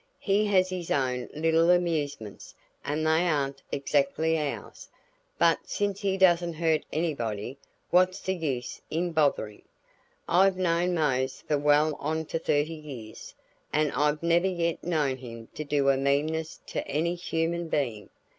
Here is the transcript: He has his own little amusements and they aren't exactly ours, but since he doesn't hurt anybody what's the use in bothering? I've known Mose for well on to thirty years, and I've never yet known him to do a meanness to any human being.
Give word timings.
He 0.17 0.47
has 0.47 0.69
his 0.71 0.89
own 0.89 1.29
little 1.31 1.69
amusements 1.69 2.55
and 2.83 3.05
they 3.05 3.27
aren't 3.27 3.61
exactly 3.71 4.35
ours, 4.35 4.89
but 5.37 5.59
since 5.69 5.99
he 6.01 6.17
doesn't 6.17 6.53
hurt 6.53 6.83
anybody 6.91 7.59
what's 7.91 8.19
the 8.19 8.33
use 8.33 8.81
in 8.89 9.11
bothering? 9.11 9.61
I've 10.27 10.57
known 10.57 10.95
Mose 10.95 11.43
for 11.47 11.59
well 11.59 11.93
on 11.99 12.25
to 12.33 12.39
thirty 12.39 12.73
years, 12.73 13.35
and 13.71 13.91
I've 13.91 14.23
never 14.23 14.47
yet 14.47 14.83
known 14.83 15.17
him 15.17 15.49
to 15.53 15.63
do 15.63 15.89
a 15.89 15.97
meanness 15.97 16.61
to 16.65 16.87
any 16.87 17.13
human 17.13 17.67
being. 17.67 18.09